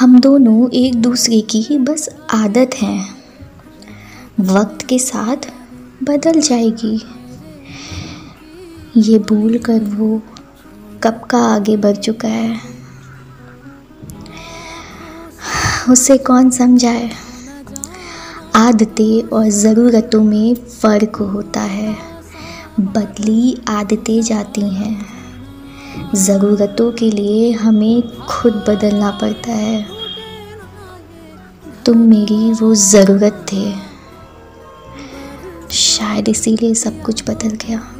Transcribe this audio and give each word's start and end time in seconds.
हम 0.00 0.20
दोनों 0.20 0.70
एक 0.70 0.94
दूसरे 0.94 1.40
की 1.40 1.78
बस 1.78 2.08
आदत 2.34 2.70
हैं। 2.74 3.16
वक्त 4.40 4.86
के 4.86 4.98
साथ 4.98 5.36
बदल 6.02 6.40
जाएगी। 6.40 7.02
ये 8.96 9.18
भूल 9.18 9.58
कर 9.58 9.80
वो 9.80 10.22
कब 11.02 11.20
का 11.30 11.38
आगे 11.38 11.76
बढ़ 11.76 11.96
चुका 11.96 12.28
है? 12.28 12.60
उसे 15.90 16.18
कौन 16.18 16.50
समझाए? 16.50 17.10
आदतें 18.54 19.28
और 19.28 19.48
ज़रूरतों 19.48 20.22
में 20.22 20.54
फ़र्क 20.54 21.16
होता 21.16 21.60
है। 21.60 21.96
बदली 22.80 23.62
आदतें 23.68 24.22
जाती 24.22 24.74
हैं। 24.74 25.13
ज़रूरतों 26.14 26.92
के 26.92 27.10
लिए 27.10 27.52
हमें 27.52 28.16
खुद 28.16 28.64
बदलना 28.68 29.10
पड़ता 29.10 29.52
है। 29.52 29.86
तुम 31.86 31.98
मेरी 31.98 32.52
वो 32.52 32.74
ज़रूरत 32.74 33.46
थे। 33.52 33.72
शायद 35.70 36.28
इसीलिए 36.28 36.74
सब 36.74 37.02
कुछ 37.02 37.30
बदल 37.30 37.48
गया। 37.48 37.93